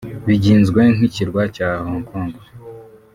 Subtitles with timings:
[0.27, 2.31] bigizwe n’Ikirwa cya Hong Kong